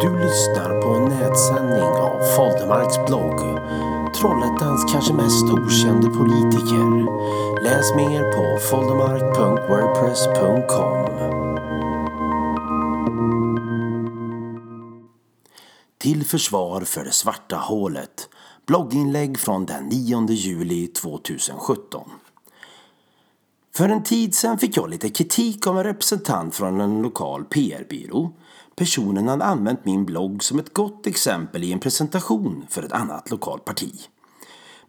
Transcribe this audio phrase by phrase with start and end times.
[0.00, 3.40] Du lyssnar på en nätsändning av Foldemarks blogg.
[4.16, 7.06] Trollhättans kanske mest okände politiker.
[7.62, 11.18] Läs mer på foldemark.wordpress.com.
[15.98, 18.28] Till försvar för det svarta hålet.
[18.66, 22.10] Blogginlägg från den 9 juli 2017.
[23.74, 28.32] För en tid sedan fick jag lite kritik av en representant från en lokal PR-byrå.
[28.78, 33.30] Personen hade använt min blogg som ett gott exempel i en presentation för ett annat
[33.30, 33.92] lokalt parti.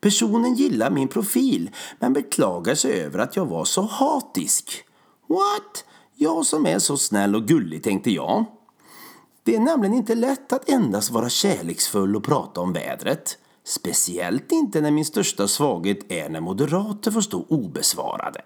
[0.02, 1.70] Personen gillar min profil
[2.00, 4.84] men beklagar sig över att jag var så hatisk.
[5.28, 5.86] What?
[6.16, 8.46] Jag som är så snäll och gullig tänkte jag.
[9.44, 13.38] Det är nämligen inte lätt att endast vara kärleksfull och prata om vädret.
[13.64, 18.42] Speciellt inte när min största svaghet är när moderater får stå obesvarade.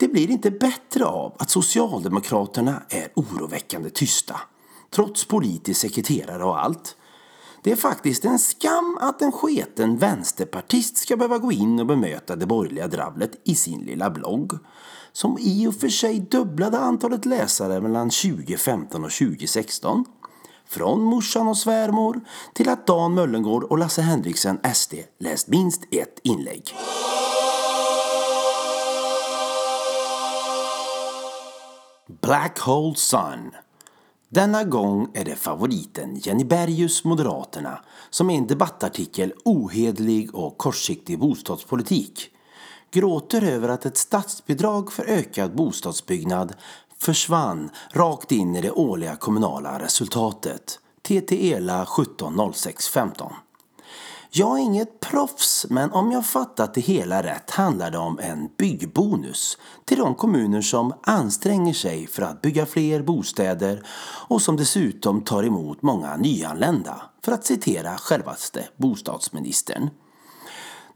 [0.00, 4.40] Det blir inte bättre av att Socialdemokraterna är oroväckande tysta.
[4.90, 6.96] Trots politisk sekreterare och allt.
[7.62, 12.36] Det är faktiskt en skam att en sketen vänsterpartist ska behöva gå in och bemöta
[12.36, 14.52] det borgerliga dravlet i sin lilla blogg.
[15.12, 20.04] Som i och för sig dubblade antalet läsare mellan 2015 och 2016.
[20.66, 22.20] Från morsan och svärmor
[22.54, 26.74] till att Dan Möllengård och Lasse Henriksen SD läst minst ett inlägg.
[32.20, 33.50] Black Hole Sun.
[34.28, 41.18] Denna gång är det favoriten Jenny Bergius, Moderaterna, som i en debattartikel ohedlig och kortsiktig
[41.18, 42.30] bostadspolitik
[42.92, 46.54] gråter över att ett statsbidrag för ökad bostadsbyggnad
[46.98, 50.78] försvann rakt in i det årliga kommunala resultatet.
[51.02, 53.32] TT ELA 170615.
[54.32, 58.48] Jag är inget proffs, men om jag fattat det hela rätt handlar det om en
[58.58, 63.86] byggbonus till de kommuner som anstränger sig för att bygga fler bostäder
[64.28, 69.90] och som dessutom tar emot många nyanlända, för att citera självaste bostadsministern.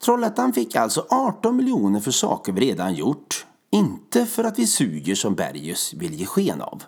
[0.05, 5.15] Trollhättan fick alltså 18 miljoner för saker vi redan gjort, inte för att vi suger
[5.15, 6.83] som Bergius vill ge sken av.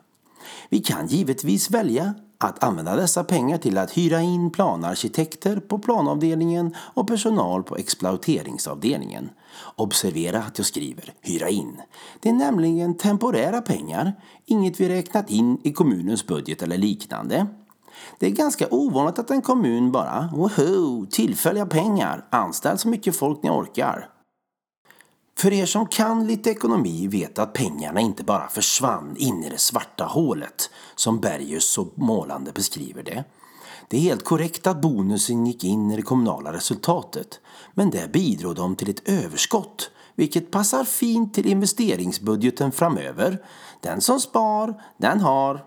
[0.68, 6.74] Vi kan givetvis välja att använda dessa pengar till att hyra in planarkitekter på planavdelningen
[6.78, 9.30] och personal på exploateringsavdelningen.
[9.76, 11.80] Observera att jag skriver hyra in.
[12.20, 14.12] Det är nämligen temporära pengar,
[14.46, 17.46] inget vi räknat in i kommunens budget eller liknande.
[18.18, 23.42] Det är ganska ovanligt att en kommun bara, woho, tillfälliga pengar, anställ så mycket folk
[23.42, 24.08] ni orkar.
[25.38, 29.58] För er som kan lite ekonomi vet att pengarna inte bara försvann in i det
[29.58, 33.24] svarta hålet som Bergius så målande beskriver det.
[33.88, 37.40] Det är helt korrekt att bonusen gick in i det kommunala resultatet
[37.74, 43.42] men där bidrog de till ett överskott vilket passar fint till investeringsbudgeten framöver.
[43.80, 45.64] Den som spar, den har.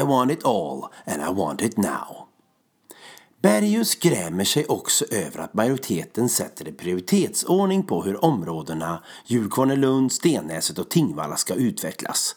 [0.00, 2.31] I want it all and I want it now.
[3.42, 10.78] Bergius grämer sig också över att majoriteten sätter en prioritetsordning på hur områdena Djurkvarnelund, Stennäset
[10.78, 12.36] och Tingvalla ska utvecklas.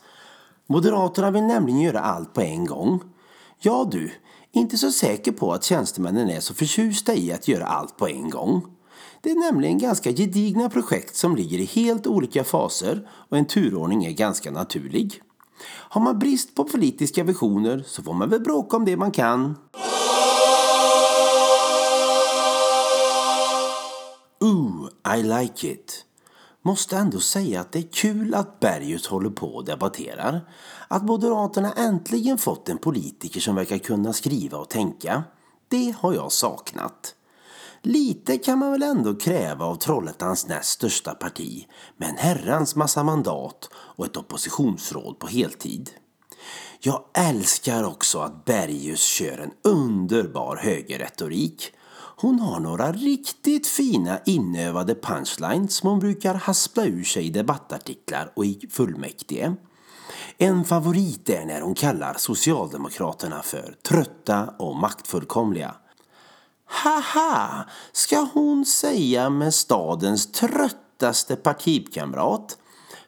[0.67, 2.99] Moderaterna vill nämligen göra allt på en gång.
[3.59, 4.11] Ja du,
[4.51, 8.29] inte så säker på att tjänstemännen är så förtjusta i att göra allt på en
[8.29, 8.65] gång.
[9.21, 14.05] Det är nämligen ganska gedigna projekt som ligger i helt olika faser och en turordning
[14.05, 15.21] är ganska naturlig.
[15.67, 19.55] Har man brist på politiska visioner så får man väl bråka om det man kan.
[25.15, 26.05] I like it.
[26.61, 30.49] Måste ändå säga att det är kul att Bergius håller på och debatterar.
[30.87, 35.23] Att Moderaterna äntligen fått en politiker som verkar kunna skriva och tänka.
[35.67, 37.15] Det har jag saknat.
[37.81, 41.67] Lite kan man väl ändå kräva av Trollhättans näst största parti
[41.97, 45.89] med en herrans massa mandat och ett oppositionsråd på heltid.
[46.79, 51.71] Jag älskar också att Bergius kör en underbar högerretorik
[52.17, 58.31] hon har några riktigt fina inövade punchlines som hon brukar haspla ur sig i debattartiklar
[58.35, 59.55] och i fullmäktige.
[60.37, 65.75] En favorit är när hon kallar Socialdemokraterna för trötta och maktfullkomliga.
[66.65, 72.57] Haha, ska hon säga med stadens tröttaste partikamrat?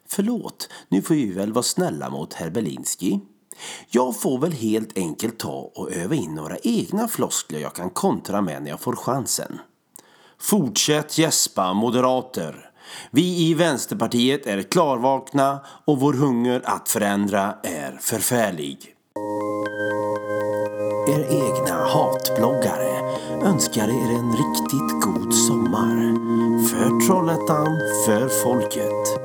[0.07, 3.19] Förlåt, nu får vi väl vara snälla mot herr Belinski.
[3.89, 8.41] Jag får väl helt enkelt ta och öva in några egna floskler jag kan kontra
[8.41, 9.59] med när jag får chansen.
[10.39, 12.71] Fortsätt gäspa moderater.
[13.11, 18.93] Vi i Vänsterpartiet är klarvakna och vår hunger att förändra är förfärlig.
[21.07, 22.97] Er egna hatbloggare
[23.43, 26.17] önskar er en riktigt god sommar.
[26.69, 29.16] För Trollhättan, för folket.